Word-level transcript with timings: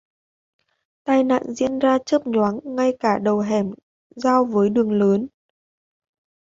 Tai 1.03 1.23
nạn 1.23 1.43
diễn 1.47 1.79
ra 1.79 1.97
chớp 2.05 2.21
nhoáng 2.27 2.59
ngay 2.63 2.91
ở 2.99 3.09
đầu 3.21 3.39
hẻm 3.39 3.73
giao 4.09 4.45
với 4.45 4.69
đường 4.69 4.91
lớn 4.91 5.27